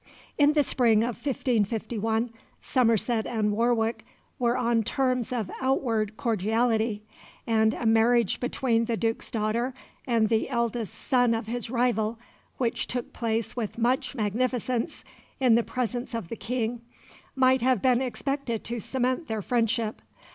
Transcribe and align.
In 0.35 0.53
the 0.53 0.63
spring 0.63 1.03
of 1.03 1.09
1551 1.23 2.29
Somerset 2.59 3.27
and 3.27 3.51
Warwick 3.51 4.03
were 4.39 4.57
on 4.57 4.81
terms 4.81 5.31
of 5.31 5.51
outward 5.61 6.17
cordiality, 6.17 7.03
and 7.45 7.75
a 7.75 7.85
marriage 7.85 8.39
between 8.39 8.85
the 8.85 8.97
Duke's 8.97 9.29
daughter 9.29 9.75
and 10.07 10.27
the 10.29 10.49
eldest 10.49 10.95
son 10.95 11.35
of 11.35 11.45
his 11.45 11.69
rival, 11.69 12.17
which 12.57 12.87
took 12.87 13.13
place 13.13 13.55
with 13.55 13.77
much 13.77 14.15
magnificence 14.15 15.03
in 15.39 15.53
the 15.53 15.61
presence 15.61 16.15
of 16.15 16.29
the 16.29 16.35
King, 16.35 16.81
might 17.35 17.61
have 17.61 17.79
been 17.79 18.01
expected 18.01 18.63
to 18.63 18.79
cement 18.79 19.27
their 19.27 19.43
friendship. 19.43 20.01